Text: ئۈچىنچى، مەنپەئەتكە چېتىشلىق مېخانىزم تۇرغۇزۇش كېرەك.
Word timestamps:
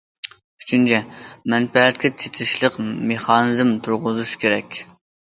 ئۈچىنچى، 0.61 1.01
مەنپەئەتكە 1.53 2.09
چېتىشلىق 2.23 2.79
مېخانىزم 3.11 3.75
تۇرغۇزۇش 3.89 4.33
كېرەك. 4.45 4.81